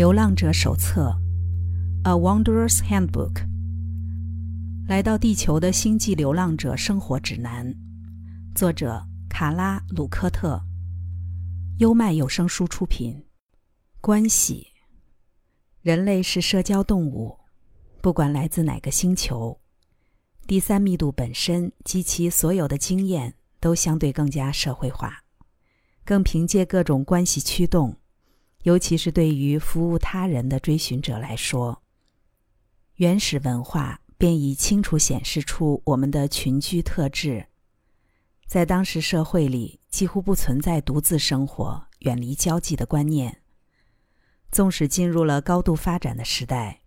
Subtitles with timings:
[0.00, 1.14] 流浪者手册，
[2.08, 3.34] 《A Wanderer's Handbook》，
[4.88, 7.76] 来到地球的星际流浪者生活指南，
[8.54, 10.58] 作者卡拉·鲁科特，
[11.80, 13.26] 优麦有声书出品。
[14.00, 14.68] 关系，
[15.82, 17.38] 人类是社交动物，
[18.00, 19.60] 不管来自哪个星球，
[20.46, 25.24] 第三密度本身及其所有的经验都相对更加社会化，
[26.06, 27.99] 更凭借各种关系驱动。
[28.62, 31.82] 尤其是对于服务他人的追寻者来说，
[32.96, 37.46] 原始文化便已清楚显示出我们的群居特质。
[38.46, 43.40] 在当时社会里，几乎不存在独自生活、远离交际的观念。
[44.52, 46.82] 纵使进入了高度发展的时代，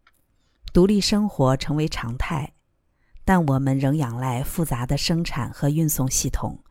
[0.74, 2.54] 独立生活成为常态，
[3.26, 6.64] 但我们仍仰赖复杂的生产和运送系统，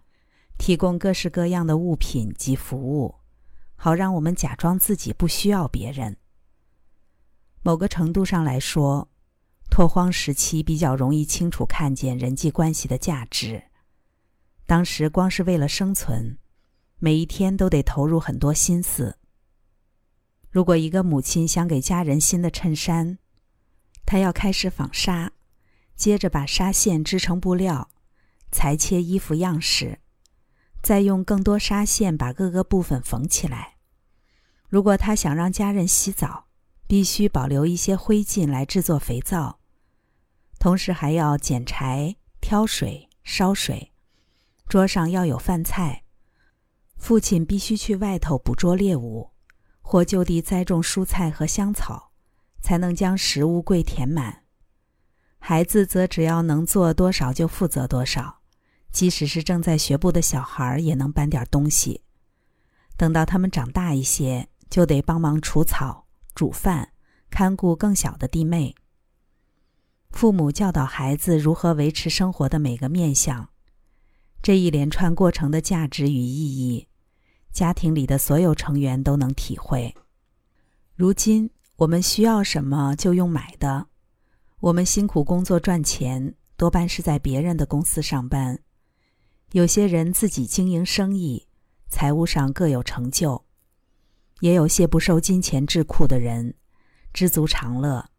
[0.58, 3.21] 提供各式各样的物品及服务。
[3.84, 6.16] 好让我们假装自己不需要别人。
[7.64, 9.08] 某个程度上来说，
[9.72, 13.60] 拓荒时期比较容易清楚看见人际关系的价值。
[14.66, 16.38] 当时光是为了生存，
[17.00, 19.18] 每一天都得投入很多心思。
[20.48, 23.18] 如果一个母亲想给家人新的衬衫，
[24.06, 25.32] 她要开始纺纱，
[25.96, 27.90] 接着把纱线织成布料，
[28.52, 29.98] 裁切衣服样式。
[30.80, 33.71] 再用更多纱线把各个部分缝起来。
[34.72, 36.46] 如果他想让家人洗澡，
[36.86, 39.58] 必须保留一些灰烬来制作肥皂，
[40.58, 43.92] 同时还要捡柴、挑水、烧水。
[44.66, 46.04] 桌上要有饭菜。
[46.96, 49.32] 父亲必须去外头捕捉猎物，
[49.82, 52.10] 或就地栽种蔬菜和香草，
[52.62, 54.44] 才能将食物柜填满。
[55.38, 58.38] 孩子则只要能做多少就负责多少。
[58.90, 62.00] 即使是正在学步的小孩，也能搬点东西。
[62.96, 66.94] 等到他们长大一些，就得帮忙除草、煮饭、
[67.28, 68.74] 看顾更小的弟妹。
[70.08, 73.50] 父母教导孩子如何维持生活的每个面相，
[74.42, 76.88] 这一连串过程的价值与意义，
[77.52, 79.94] 家庭里的所有成员都能体会。
[80.96, 83.88] 如今，我们需要什么就用买的。
[84.60, 88.58] 我们辛苦工作赚钱，多半是在别人的公司上班。
[89.50, 91.46] 有些人自己经营生意，
[91.90, 93.44] 财务上各有成就；
[94.42, 96.54] 也有些不受金钱桎梏的人，
[97.12, 98.10] 知足常乐。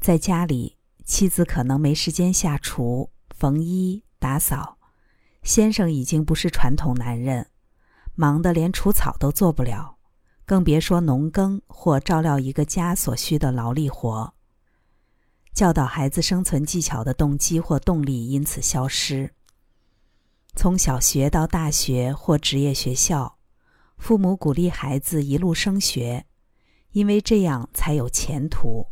[0.00, 4.78] 在家里，妻子可能没时间下厨、缝衣、打扫；
[5.42, 7.48] 先生已经不是传统男人，
[8.14, 9.98] 忙得连除草都做不了，
[10.46, 14.32] 更别说农耕或照料一个家所需的劳力活。
[15.52, 19.34] 教导孩子生存技巧的动机或动力因此消失。
[20.56, 23.37] 从小学到大学或职业学校，
[23.98, 26.24] 父母鼓励孩子一路升学，
[26.92, 28.86] 因为这样才有前途。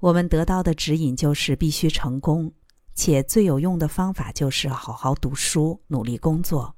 [0.00, 2.52] 我们得到的指引就是必须成功，
[2.94, 6.76] 且最有用的方法就是好好读书、努力工作。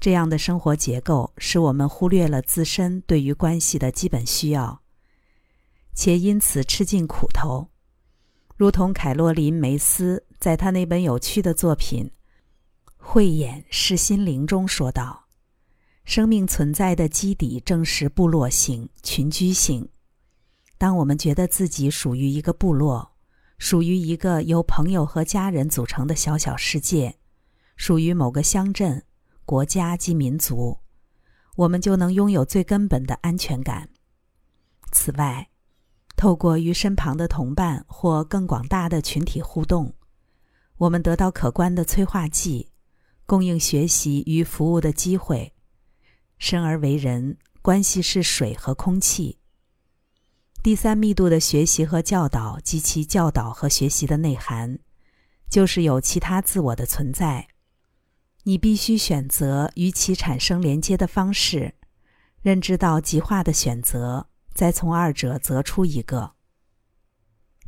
[0.00, 4.82] 这样的生活结构使我们忽略了自身对于关系的基本需要，
[5.94, 7.70] 且因此吃尽苦头。
[8.56, 12.10] 如同凯洛琳·梅斯在他那本有趣的作品。
[12.96, 15.23] 慧眼是心灵中说道
[16.04, 19.88] ：“生命存在的基底正是部落性、群居性。
[20.76, 23.12] 当我们觉得自己属于一个部落，
[23.58, 27.16] 属于一个由朋友和家人组成的小小世界，
[27.76, 29.02] 属于某个乡镇、
[29.46, 30.78] 国家及民族，
[31.56, 33.88] 我们就能拥有最根本的安全感。
[34.92, 35.48] 此外，
[36.16, 39.94] 透过与身旁的同伴或更广大的群体互动，
[40.76, 42.68] 我们得到可观的催化剂。”
[43.26, 45.53] 供应学习与服务的机会。
[46.44, 49.38] 生而为人，关系是水和空气。
[50.62, 54.78] 第三密度的学习和教导及其教导和学习的内涵，
[55.48, 57.48] 就是有其他自我的存在。
[58.42, 61.76] 你必须选择与其产生连接的方式，
[62.42, 66.32] 认知到极化的选择，再从二者择出一个。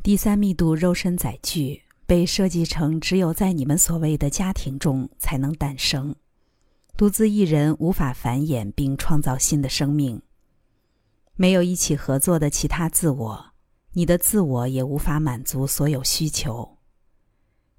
[0.03, 1.85] 第三密度肉身载具。
[2.09, 6.15] 被设计成只有在你们所谓的家庭中才能诞生，
[6.97, 10.23] 独自一人无法繁衍并创造新的生命。
[11.35, 13.47] 没有一起合作的其他自我，
[13.93, 16.79] 你的自我也无法满足所有需求。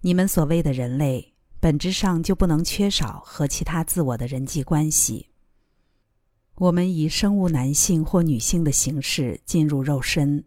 [0.01, 5.29] 你们所谓的人类，本质上就不能缺少和其他自我的人际关系。
[6.57, 10.45] 我们以生物男性或女性的形式进入肉身。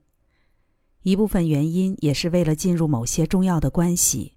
[1.02, 4.36] 一部分原因也是为了进入某些重要的关系，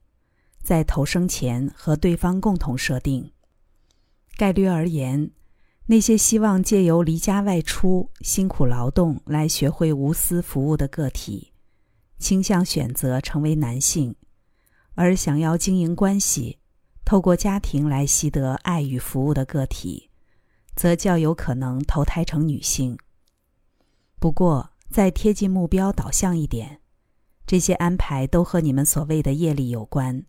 [0.63, 3.32] 在投生前和对方共同设定。
[4.35, 5.31] 概率而言，
[5.85, 11.53] 那些希望借由离家外出、辛苦劳动来学会无私服务的个体，
[12.17, 14.13] 倾向选择成为男性；
[14.95, 16.57] 而想要经营关系、
[17.05, 20.09] 透过家庭来习得爱与服务的个体，
[20.75, 22.97] 则较有可能投胎成女性。
[24.19, 26.79] 不过，再贴近目标导向一点，
[27.45, 30.25] 这些安排都和你们所谓的业力有关。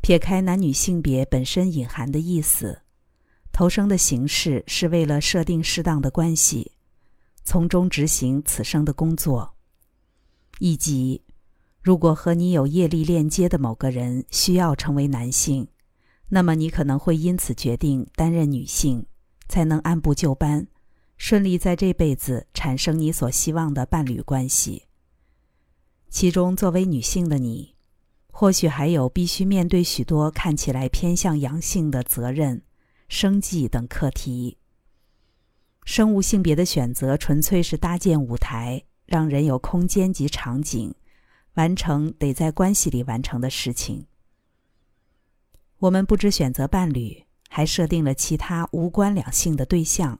[0.00, 2.82] 撇开男女性别本身隐含的意思。
[3.56, 6.72] 投生的形式是为了设定适当的关系，
[7.42, 9.54] 从中执行此生的工作。
[10.58, 11.22] 以及，
[11.80, 15.66] 如果和你有业力链接的某个人需要成为男性，
[16.28, 19.06] 那么你可能会因此决定担任女性，
[19.48, 20.66] 才能按部就班，
[21.16, 24.82] 顺利在这辈子产生你所希望的伴侣关系。
[26.10, 27.74] 其中，作为女性的你，
[28.30, 32.60] 或许还有必须面对许多看起来偏向阳性的责任。
[33.08, 34.58] 生计等课题。
[35.84, 40.94] 生物性别的选择纯粹是搭建舞台，让人有空间及场景，
[41.54, 44.06] 完成得在关系里完成的事情。
[45.78, 50.18] 我们不只选择伴侣，还设定了其他无关两性的对象。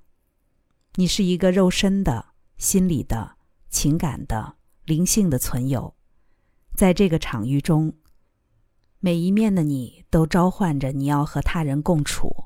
[0.94, 3.36] 你是一个肉身的、心理的、
[3.68, 4.54] 情感的、
[4.84, 5.94] 灵性的存有，
[6.76, 7.92] 在这个场域中，
[9.00, 12.44] 每一面的你都召唤着你要和他人共处。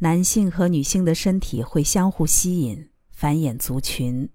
[0.00, 4.28] 男性和女性的身体会相互吸引，繁衍族群，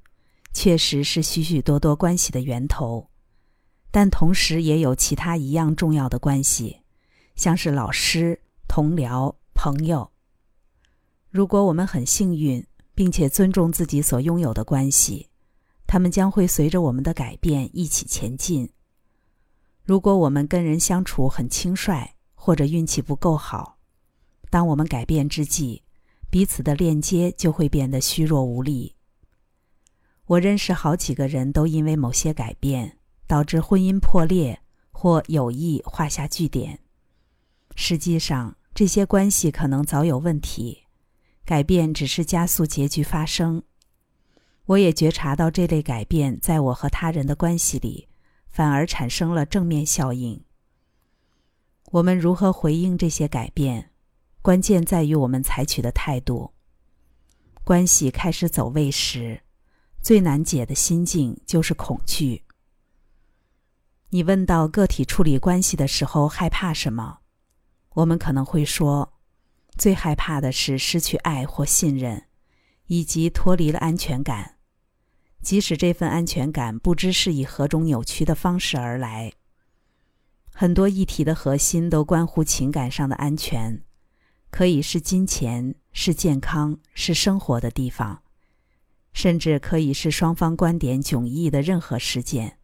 [0.51, 3.09] 确实是许许多多关系的源头。
[3.89, 6.81] 但同时也有其他一样重要的关系，
[7.35, 10.11] 像是老师、同僚、朋友。
[11.29, 15.29] 如果我们很幸运，并且尊重自己所拥有的关系，
[15.87, 18.69] 他们将会随着我们的改变一起前进。
[19.85, 23.77] 如果我们跟人相处很轻率，或者运气不够好，
[24.53, 25.81] 当我们改变之际，
[26.29, 28.93] 彼此的链接就会变得虚弱无力。
[30.27, 34.61] 我认识好几个人都因为某些改变，导致婚姻破裂
[34.91, 36.81] 或友谊画下句点。
[37.73, 40.83] 实际上，这些关系可能早有问题，
[41.43, 43.63] 改变只是加速结局发生。
[44.65, 48.07] 我也觉察到这类改变在我和他人的关系里，
[48.47, 50.43] 反而产生了正面效应。
[51.93, 53.89] 我们如何回应这些改变？
[54.43, 56.51] 关键在于我们采取的态度。
[57.63, 59.39] 关系开始走位时，
[60.01, 62.43] 最难解的心境就是恐惧。
[64.09, 67.19] 你问到个体处理关系的时候害怕什么？
[67.93, 69.13] 我们可能会说，
[69.77, 72.25] 最害怕的是失去爱或信任，
[72.87, 74.57] 以及脱离了安全感。
[75.41, 79.31] 即使这份安全感不知是以何种扭曲的方式而来。
[80.51, 83.81] 很多议题的核心都关乎情感上的安全。
[84.53, 88.21] 可以是金钱，是健康，是生活的地方，
[89.11, 92.59] 甚至可以是双方观点迥异的任何事件。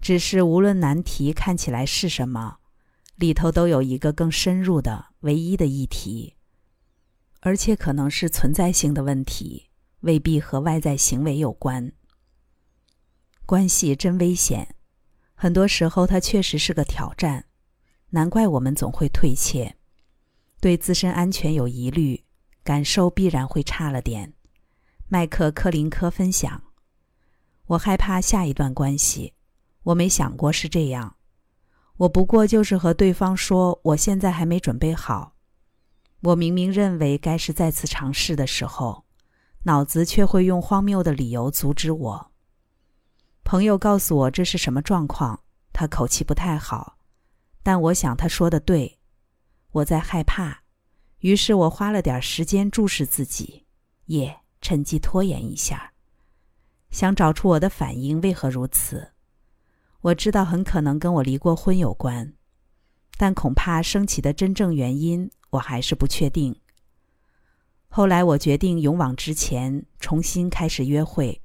[0.00, 2.56] 只是无论难题看起来是什么，
[3.14, 6.34] 里头都有一个更深入的、唯一的议题，
[7.38, 9.70] 而且可能是存在性的问题，
[10.00, 11.92] 未必和外在行为有关。
[13.46, 14.74] 关系真危险，
[15.34, 17.44] 很多时候它确实是个挑战，
[18.10, 19.76] 难怪我们总会退怯。
[20.62, 22.22] 对自身安全有疑虑，
[22.62, 24.32] 感受必然会差了点。
[25.08, 26.62] 麦克科林科分享
[27.66, 29.34] ：“我害怕下一段关系，
[29.82, 31.16] 我没想过是这样。
[31.96, 35.34] 我不过就是和对方说，我现在还没准备好。
[36.20, 39.04] 我明明认为该是再次尝试的时候，
[39.64, 42.30] 脑子却会用荒谬的理由阻止我。
[43.42, 46.98] 朋友告诉我这是什么状况，他口气不太好，
[47.64, 49.00] 但我想他说的对。”
[49.72, 50.61] 我在害怕，
[51.22, 53.64] 于是我花了点时间注视自己，
[54.06, 55.92] 也趁机拖延一下，
[56.90, 59.12] 想找出我的反应为何如此。
[60.00, 62.34] 我知道很可能跟我离过婚有关，
[63.16, 66.60] 但恐怕升起的真正原因我还是不确定。
[67.86, 71.40] 后来我决定勇往直前，重新开始约会。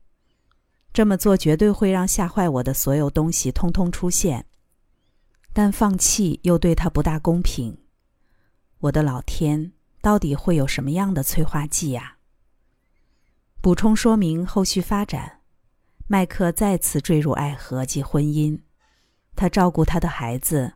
[0.92, 4.48] 这么做绝对会让吓坏我的所有东西通通出现，
[5.54, 7.78] 但放弃又对他不大公平。
[8.80, 12.18] 我的老天，到底会有什么样的催化剂呀？
[13.60, 15.42] 补充说明后续发展。
[16.06, 18.62] 麦克再次坠入爱河及婚姻，
[19.36, 20.76] 他照顾他的孩子，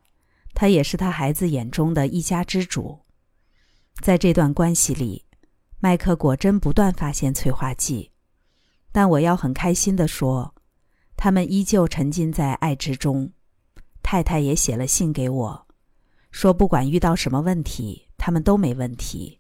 [0.54, 3.06] 他也是他孩子眼中的一家之主。
[4.02, 5.26] 在这段关系里，
[5.80, 8.12] 麦克果真不断发现催化剂，
[8.92, 10.54] 但我要很开心的说，
[11.16, 13.32] 他们依旧沉浸在爱之中。
[14.04, 15.68] 太太也写了信给我。
[16.32, 19.40] 说不管遇到什么问题，他们都没问题。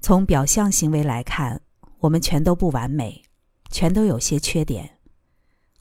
[0.00, 1.62] 从表象行为来看，
[1.98, 3.22] 我们全都不完美，
[3.70, 4.98] 全都有些缺点。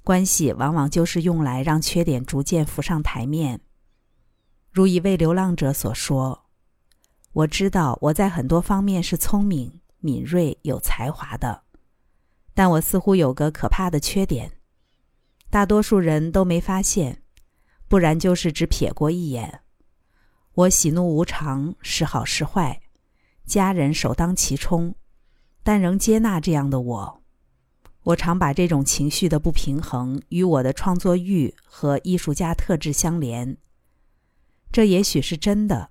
[0.03, 3.61] 关系往往就是用来让缺点逐渐浮上台面。
[4.71, 6.45] 如一位流浪者所说
[7.33, 11.63] ：“我知道我在很多方面是聪明、敏锐、有才华的，
[12.53, 14.53] 但我似乎有个可怕的缺点，
[15.49, 17.23] 大多数人都没发现，
[17.87, 19.61] 不然就是只瞥过一眼。
[20.55, 22.81] 我喜怒无常，是好是坏。”
[23.45, 24.95] 家人首当其冲，
[25.61, 27.21] 但仍接纳这样的我。
[28.03, 33.57] 我常把这种情绪的不平衡与我的创作欲和艺术家特质相连。
[34.71, 35.89] 这也许是真的，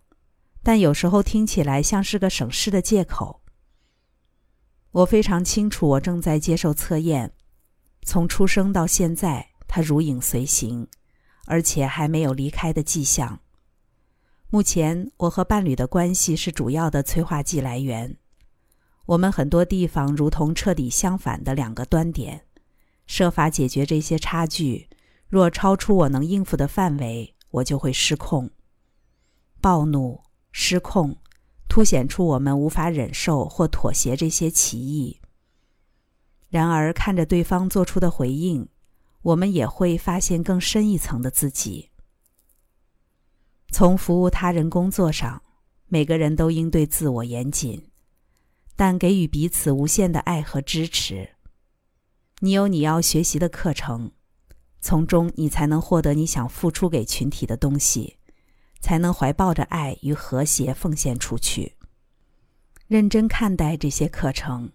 [0.63, 3.43] 但有时候听起来像是个省事的借口。
[4.91, 7.33] 我非常清楚，我正在接受测验，
[8.03, 10.89] 从出生到现在，它如影随形，
[11.47, 13.41] 而且还没有离开的迹象。
[14.55, 18.17] 目前，我和伴侣的关系是主要的催化剂来源。
[19.07, 22.43] 我们很多地方如同彻底相反的两个端点，
[23.05, 24.89] 设法解决这些差距。
[25.27, 28.49] 若超出我能应付的范围，我就会失控、
[29.61, 30.21] 暴怒、
[30.53, 31.17] 失控，
[31.69, 35.21] 凸显出我们无法忍受或妥协这些歧义。
[36.49, 38.69] 然而，看着对方做出的回应，
[39.23, 41.91] 我们也会发现更深一层的自己。
[43.77, 45.43] 从服务他人工作上，
[45.89, 47.91] 每个人都应对自我严谨，
[48.77, 51.31] 但给予彼此无限的爱和支持。
[52.39, 54.13] 你有你要学习的课程，
[54.81, 58.19] 从中你才能获得你想付出给群体的东西，
[58.79, 61.75] 才能怀抱着爱与和谐奉献出去。
[62.87, 64.71] 认真看待这些课程，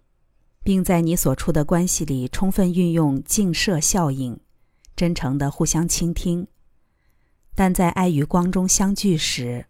[0.62, 4.38] 并在你所处的关系里充分运用镜射效应，
[4.94, 6.46] 真诚的互相倾听。
[7.59, 9.65] 但在爱与光中相聚时，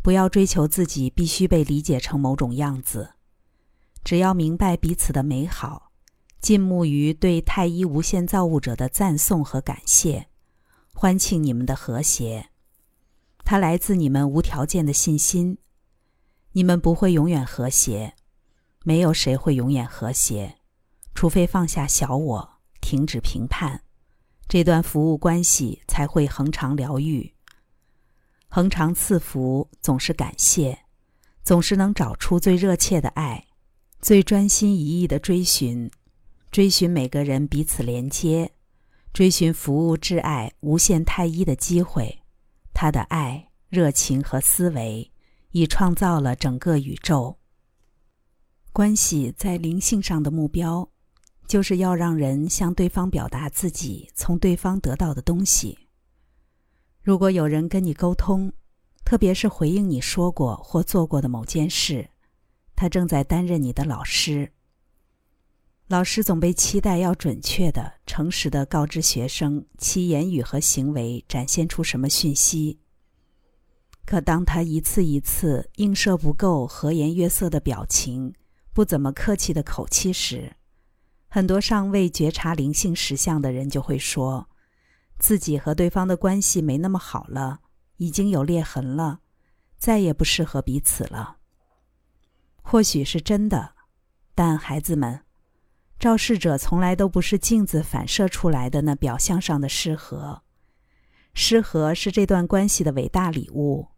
[0.00, 3.10] 不要追求自己必须被理解成某种样子。
[4.02, 5.92] 只要明白彼此的美好，
[6.40, 10.28] 静沐于对太一无限造物者的赞颂和感谢，
[10.94, 12.48] 欢庆你们的和谐。
[13.44, 15.58] 它来自你们无条件的信心。
[16.52, 18.14] 你们不会永远和谐，
[18.82, 20.56] 没有谁会永远和谐，
[21.14, 23.82] 除非放下小我，停止评判。
[24.48, 27.34] 这段服务关系才会恒常疗愈，
[28.48, 30.78] 恒常赐福，总是感谢，
[31.42, 33.46] 总是能找出最热切的爱，
[34.00, 35.90] 最专心一意的追寻，
[36.52, 38.52] 追寻每个人彼此连接，
[39.12, 42.22] 追寻服务挚爱无限太一的机会。
[42.72, 45.10] 他的爱、热情和思维
[45.50, 47.38] 已创造了整个宇宙。
[48.72, 50.88] 关系在灵性上的目标。
[51.46, 55.78] 就是要让人向对方表达自己从对方得到的东西。
[57.02, 58.52] 如果有人跟你沟通，
[59.04, 62.10] 特别是回应你说过或做过的某件事，
[62.74, 64.52] 他正在担任你的老师。
[65.86, 72.80] 老师总被期待要准确的、诚实的告知学生其言语和行为展现出什么讯息。
[74.04, 78.34] 可当他一次一次映射不够、和颜悦色的表情、
[78.72, 80.56] 不怎么客气的口气时，
[81.36, 84.48] 很多尚未觉察灵性实相的人就会说，
[85.18, 87.60] 自己和对方的关系没那么好了，
[87.98, 89.20] 已经有裂痕了，
[89.76, 91.36] 再也不适合彼此了。
[92.62, 93.74] 或许是真的，
[94.34, 95.24] 但孩子们，
[95.98, 100.40] 肇事者从来都不是镜子反射出来的那表象上的失和，
[101.34, 103.88] 失和是这段关系的伟大礼物，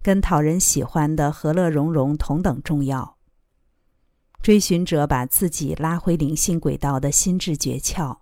[0.00, 3.17] 跟讨人喜欢的和乐融融同等重要。
[4.40, 8.18] 追寻者把自己拉回灵性轨道的心智诀窍，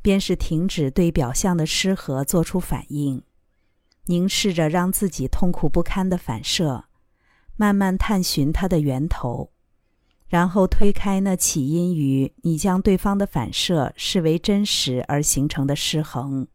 [0.00, 3.22] 便是停止对表象的失和做出反应，
[4.06, 6.84] 凝视着让自己痛苦不堪的反射，
[7.56, 9.50] 慢慢探寻它的源头，
[10.28, 16.46] 然后推开那起因于你将对方的反射视为真实而形成的失衡。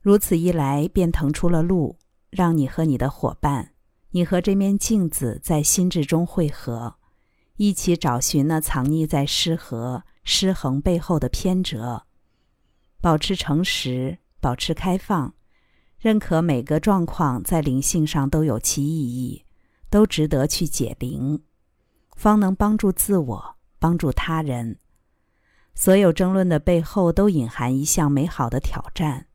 [0.00, 1.96] 如此一来，便腾出了路，
[2.30, 3.72] 让你和你的伙伴，
[4.10, 6.96] 你和这面镜子在心智中汇合。
[7.56, 12.04] 一起找寻那藏匿在失和、失衡背后的偏折，
[13.00, 15.34] 保持诚实，保持开放，
[15.98, 19.44] 认可每个状况在灵性上都有其意义，
[19.88, 21.42] 都值得去解灵，
[22.14, 24.78] 方能帮助自我，帮助他人。
[25.74, 29.26] 所有争论的背后都隐含一项美好的挑战，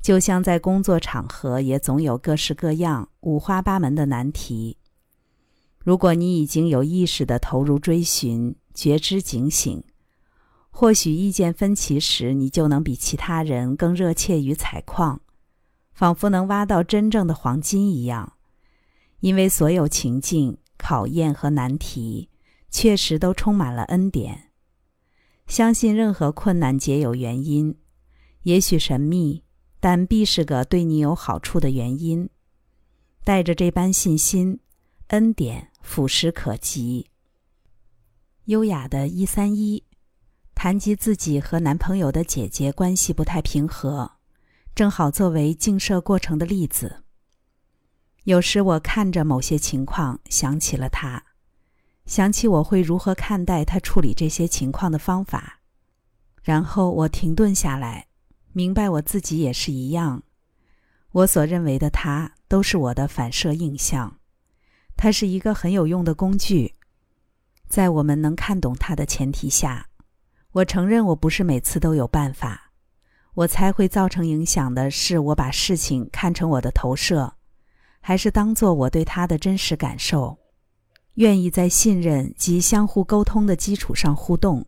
[0.00, 4.78] 就像在工作场合也总有各式各样、五花八门的难题。
[5.86, 9.84] 如果你已经有意识的投入追寻、觉知、警醒，
[10.68, 15.20] 或许意见分歧时，你就能比其他人更热切于采矿，
[15.92, 18.32] 仿佛能挖到真正的黄金一样。
[19.20, 22.30] 因为所有情境考验和难题，
[22.68, 24.50] 确实都充满了恩典。
[25.46, 27.76] 相信任何困难皆有原因，
[28.42, 29.44] 也许神秘，
[29.78, 32.28] 但必是个对你有好处的原因。
[33.22, 34.58] 带着这般信心，
[35.08, 37.06] 恩典俯拾可及。
[38.46, 39.84] 优雅的一三一，
[40.54, 44.18] 谈及自己和男朋友的姐姐关系不太平和，
[44.74, 47.04] 正好作为镜射过程的例子。
[48.24, 51.24] 有时我看着某些情况，想起了他，
[52.04, 55.60] 想起我会如何看待他处理这些情况的方法，
[56.42, 58.08] 然后我停顿下来，
[58.52, 60.24] 明白我自己也是一样。
[61.12, 64.18] 我所认为的他，都是我的反射印象。
[64.96, 66.74] 它是一个很有用的工具。
[67.68, 69.88] 在我们能看懂它的前提下，
[70.52, 72.72] 我承认我不是每次都有办法。
[73.34, 77.34] 我猜会造成影响的是，我把事情看成我的投射，
[78.00, 80.38] 还是当做我对他的真实感受，
[81.14, 84.66] 愿意在信任及相互沟通的基础上互动，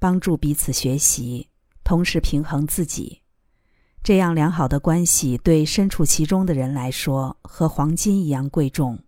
[0.00, 1.48] 帮助彼此学习，
[1.84, 3.20] 同时平衡自己。
[4.02, 8.98] 这样良好的关系对身处其中的人来说，和黄金一样贵重。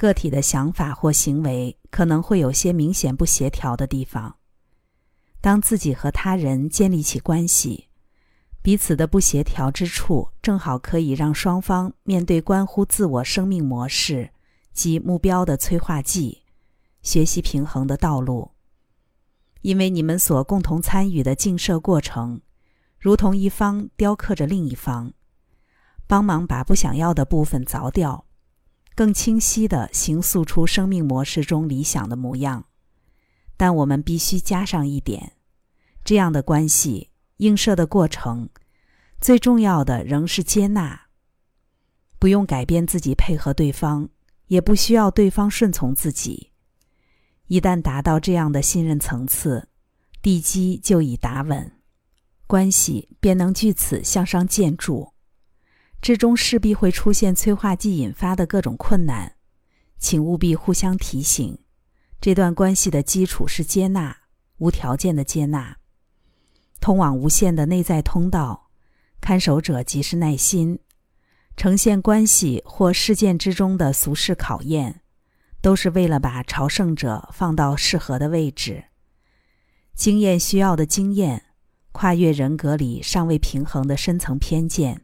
[0.00, 4.36] 个体的想法或行为可能会有些明显不协调的地方。
[5.42, 7.88] 当自己和他人建立起关系，
[8.62, 14.30] 彼此的不协调之处正好可以让双方面对关乎自我生命模式
[14.72, 16.44] 及目标的催化剂，
[17.02, 18.52] 学习平衡的道路。
[19.60, 22.40] 因为你们所共同参与的镜射过程，
[22.98, 25.12] 如同一方雕刻着另一方，
[26.06, 28.24] 帮忙把不想要的部分凿掉。
[29.00, 32.66] 更清晰地形塑出生命模式中理想的模样，
[33.56, 35.32] 但我们必须加上一点：
[36.04, 38.50] 这样的关系映射的过程，
[39.18, 41.06] 最重要的仍是接纳。
[42.18, 44.10] 不用改变自己配合对方，
[44.48, 46.50] 也不需要对方顺从自己。
[47.46, 49.70] 一旦达到这样的信任层次，
[50.20, 51.72] 地基就已打稳，
[52.46, 55.14] 关系便能据此向上建筑。
[56.00, 59.34] 之中势必会出现催化剂引发的各种困难，
[59.98, 61.58] 请务必互相提醒。
[62.20, 64.16] 这段关系的基础是接纳，
[64.58, 65.76] 无条件的接纳，
[66.80, 68.70] 通往无限的内在通道。
[69.20, 70.78] 看守者即是耐心，
[71.54, 75.02] 呈现关系或事件之中的俗世考验，
[75.60, 78.84] 都是为了把朝圣者放到适合的位置。
[79.94, 81.44] 经验需要的经验，
[81.92, 85.02] 跨越人格里尚未平衡的深层偏见。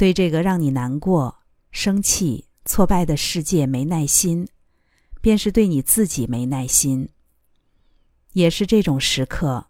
[0.00, 1.40] 对这个让你难过、
[1.72, 4.48] 生气、挫败的世界没耐心，
[5.20, 7.10] 便是对你自己没耐心。
[8.32, 9.66] 也是这种时刻，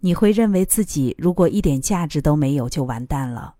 [0.00, 3.54] 你会认为自己如果一点价值都没有，就完蛋了，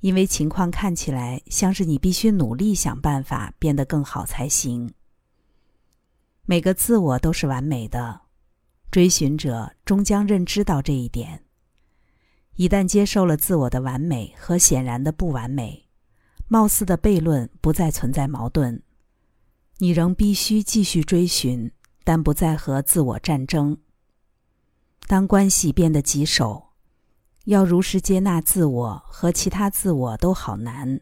[0.00, 4.92] 因为情况看起来像是你必须努力想办法变得更好才行。
[6.44, 8.20] 每个自我都是完美的，
[8.90, 11.42] 追寻者终将认知到这一点。
[12.56, 15.88] 一旦接受了自我的完美和显然的不完美，
[16.48, 18.82] 貌似的悖论不再存在矛盾，
[19.78, 21.72] 你仍必须继续追寻，
[22.04, 23.78] 但不再和自我战争。
[25.06, 26.68] 当关系变得棘手，
[27.46, 31.00] 要如实接纳自我和其他自我都好难，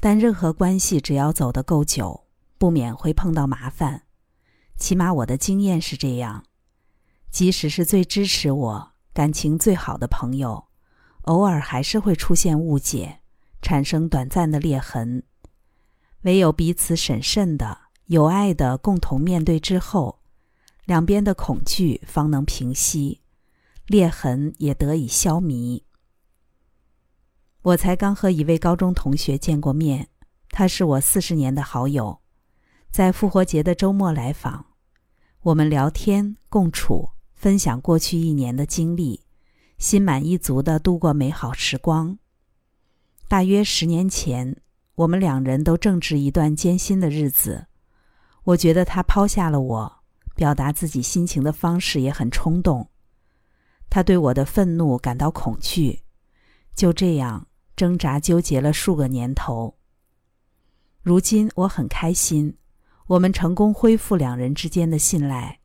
[0.00, 2.24] 但任何关系只要走得够久，
[2.56, 4.04] 不免会碰到麻烦。
[4.76, 6.44] 起码我的经验是这样，
[7.30, 8.93] 即使是最支持我。
[9.14, 10.66] 感情最好的朋友，
[11.22, 13.20] 偶尔还是会出现误解，
[13.62, 15.22] 产生短暂的裂痕。
[16.22, 20.20] 唯有彼此审慎的、有爱的共同面对之后，
[20.84, 23.20] 两边的恐惧方能平息，
[23.86, 25.84] 裂痕也得以消弭。
[27.62, 30.08] 我才刚和一位高中同学见过面，
[30.48, 32.20] 他是我四十年的好友，
[32.90, 34.66] 在复活节的周末来访，
[35.42, 37.13] 我们聊天共处。
[37.34, 39.20] 分享过去一年的经历，
[39.78, 42.18] 心满意足的度过美好时光。
[43.28, 44.56] 大约十年前，
[44.94, 47.66] 我们两人都正值一段艰辛的日子。
[48.44, 50.02] 我觉得他抛下了我，
[50.34, 52.88] 表达自己心情的方式也很冲动。
[53.90, 56.02] 他对我的愤怒感到恐惧，
[56.74, 59.76] 就这样挣扎纠结了数个年头。
[61.02, 62.56] 如今我很开心，
[63.06, 65.60] 我们成功恢复两人之间的信赖。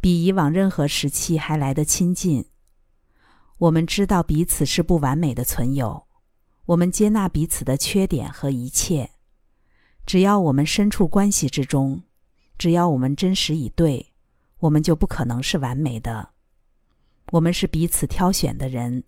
[0.00, 2.46] 比以往任何时期还来得亲近。
[3.58, 6.06] 我们知道彼此是不完美的存有，
[6.64, 9.10] 我们接纳彼此的缺点和一切。
[10.06, 12.02] 只要我们身处关系之中，
[12.56, 14.12] 只要我们真实以对，
[14.60, 16.30] 我们就不可能是完美的。
[17.32, 19.04] 我们是彼此挑选的人，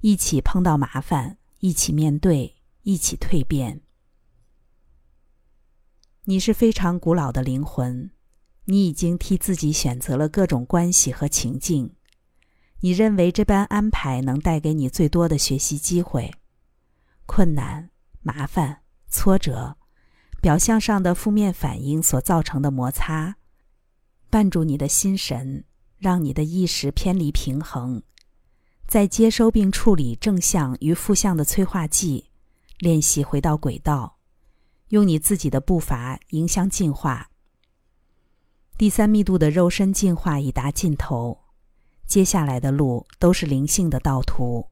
[0.00, 3.80] 一起碰到麻烦，一起面对，一起蜕变。
[6.24, 8.10] 你是非常古老的灵魂，
[8.64, 11.94] 你已经替自己选择了各种关系和情境。
[12.80, 16.32] 你认为这般安排能带给你最多的学习机会？
[17.26, 19.76] 困难、麻烦、挫折，
[20.40, 23.36] 表象上的负面反应所造成的摩擦，
[24.30, 25.64] 绊住你的心神，
[25.98, 28.02] 让你的意识偏离平衡。
[28.86, 32.30] 在接收并处理正向与负向的催化剂，
[32.78, 34.18] 练习回到轨道，
[34.88, 37.30] 用你自己的步伐迎向进化。
[38.76, 41.38] 第三密度的肉身进化已达尽头。
[42.06, 44.68] 接下来的路都是灵性的道途，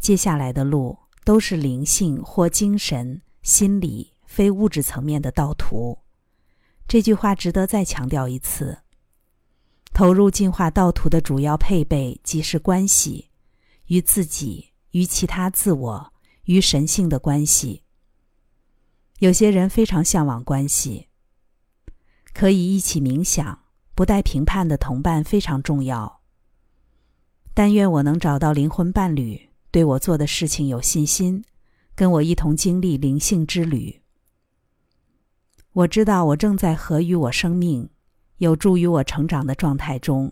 [0.00, 5.98] 接下来的路都是灵性或精神、心理、非物质层面的道途。
[6.86, 8.78] 这句话值得再强调一次。
[9.92, 13.30] 投入进化道途的主要配备即是关系，
[13.86, 16.12] 与自己、与其他自我、
[16.44, 17.82] 与神性的关系。
[19.18, 21.07] 有些人非常向往关系，
[22.38, 23.64] 可以一起冥想、
[23.96, 26.20] 不带评判的同伴非常重要。
[27.52, 31.44] 但愿我能找到灵魂伴侣，对我做的事情有信心，
[31.96, 34.02] 跟我一同经历灵性之旅。
[35.72, 37.90] 我知道我正在合于我生命、
[38.36, 40.30] 有助于我成长的状态中，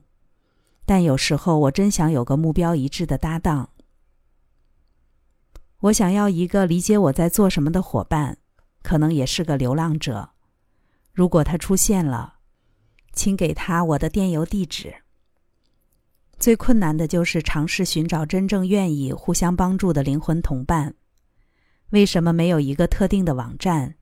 [0.85, 3.71] 但有时候我真想有个目标一致的搭档。
[5.81, 8.39] 我想要一个理解我在做什么的伙伴，
[8.85, 10.31] 可能也是个流浪者。
[11.17, 12.35] 如果他出现了，
[13.15, 14.97] 请给他我的电邮地址。
[16.39, 20.95] 最困难的就是尝试寻找真正愿意互相帮助的灵魂同伴。
[21.89, 23.95] 为什么没有一个特定的网站，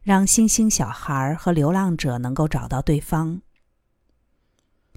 [0.00, 3.42] 让星星小孩和流浪者能够找到对方？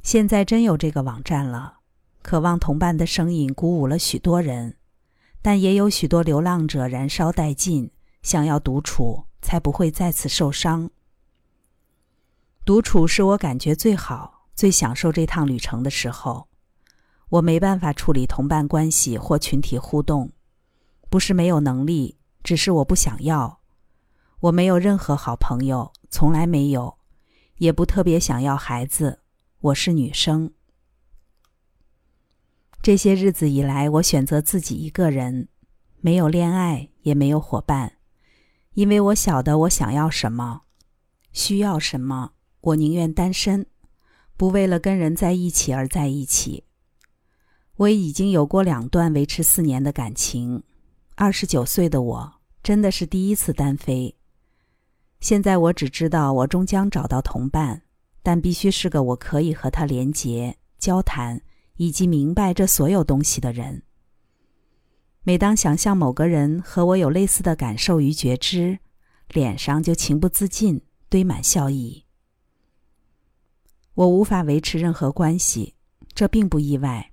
[0.01, 1.79] 现在真有这个网站了，
[2.21, 4.77] 渴望同伴的声音鼓舞了许多人，
[5.41, 10.89] 但也有许多流浪者燃烧殆尽，想要独处，才不会再次受伤。
[12.65, 16.49] 独处是我感觉最好、最享受这趟旅程的时候。
[17.29, 20.31] 我没办法处理同伴关系或群体互动，
[21.07, 23.61] 不是没有能力，只是我不想要。
[24.39, 26.97] 我没有任何好朋友，从来没有，
[27.57, 29.21] 也不特别想要孩子。
[29.59, 30.51] 我是女生。
[32.81, 35.49] 这些日子以来，我选择自己一个人，
[36.01, 37.97] 没有恋爱，也没有伙伴，
[38.73, 40.63] 因为我晓得我想要什么，
[41.31, 42.31] 需要什么。
[42.65, 43.67] 我宁愿单身，
[44.35, 46.63] 不为了跟人在一起而在一起。
[47.75, 50.63] 我已经有过两段维持四年的感情，
[51.13, 54.15] 二十九岁的我真的是第一次单飞。
[55.19, 57.83] 现在我只知道我终将找到同伴，
[58.23, 61.39] 但必须是个我可以和他连结、交谈
[61.75, 63.83] 以及明白这所有东西的人。
[65.21, 68.79] 每当想象某个人和我有类似的感受与觉知，
[69.29, 72.04] 脸上就情不自禁堆满笑意。
[73.95, 75.73] 我无法维持任何关系，
[76.13, 77.11] 这并不意外。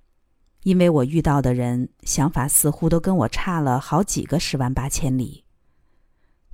[0.65, 5.45] 因为我遇到的人想法似乎都跟我差了好几个十万八千里。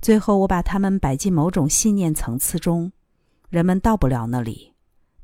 [0.01, 2.91] 最后，我把他们摆进某种信念层次中，
[3.49, 4.73] 人们到不了那里，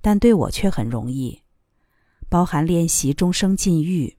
[0.02, 1.42] 但对我却很容易，
[2.30, 4.18] 包含练习终生禁欲。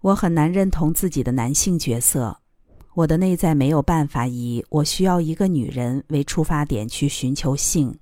[0.00, 2.40] 我很难认同自己的男性角色，
[2.94, 7.98] 我的内在没有办法以“我需要一个女人”为出发点去寻求性。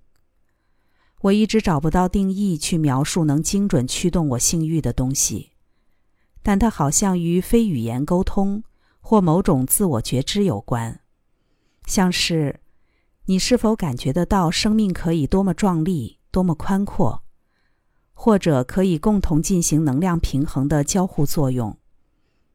[1.25, 5.53] 我一直找不到定义去描述能精准驱动我性欲的东西，
[6.43, 8.63] 但它好像与非语言沟通
[9.01, 11.01] 或某种自我觉知有关，
[11.87, 12.61] 像是
[13.25, 17.23] 你是否感觉得到生命可以多么壮丽、多么宽阔，
[18.13, 21.79] 或者可以共同进行能量平衡的交互作用。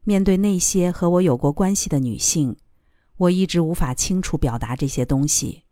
[0.04, 2.56] 面对那些和我有过关系的女性，
[3.16, 5.64] 我一直无法清楚表达这些东西，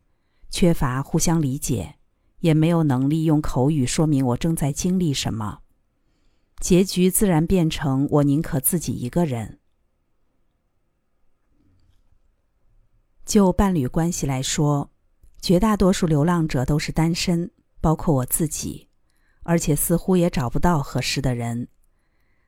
[0.50, 1.97] 缺乏互相理解。
[2.40, 5.60] 也没有能力用口语说明我正在经历什么，
[6.60, 9.58] 结局自然变成我宁可自己一个人。
[13.24, 14.90] 就伴侣关系来说，
[15.40, 18.88] 绝大多数流浪者都是单身，包括我自己，
[19.42, 21.68] 而且似乎也找不到合适的人。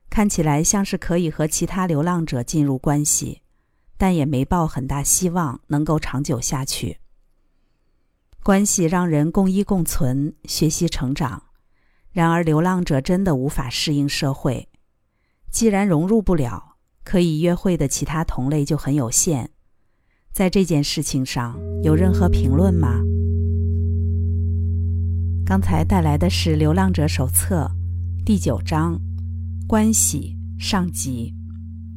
[0.09, 3.43] 看起来像是可以和其他流浪者进入关系，
[3.97, 7.00] 但也没抱很大希望能够长久下去。
[8.43, 11.43] 关系让人共依共存，学习成长。
[12.11, 14.67] 然而，流浪者真的无法适应社会。
[15.51, 19.51] 既然融入不了，可以约会的其他同类就很有限。
[20.31, 22.99] 在这件事情上，有任何评论吗？
[25.45, 27.69] 刚才带来的是《流浪者手册》
[28.25, 28.99] 第九章
[29.67, 31.35] “关系”上集，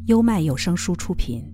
[0.08, 1.53] 优麦有声书出品。